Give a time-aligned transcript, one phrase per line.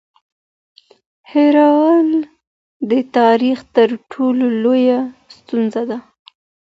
[1.31, 2.09] هېرول
[2.89, 4.99] د تاریخ تر ټولو لویه
[5.37, 5.97] ستونزه ده.